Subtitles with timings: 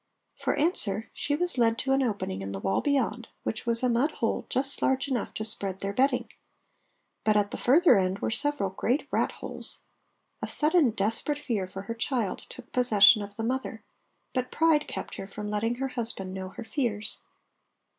[0.35, 3.87] For answer she was led to an opening in the wall beyond which was a
[3.87, 6.27] mud hole just large enough to spread their bedding,
[7.23, 9.81] but at the further end were several great rat holes!
[10.41, 13.83] A sudden desperate fear for her child took possession of the mother,
[14.33, 17.19] but pride kept her from letting her husband know her fears.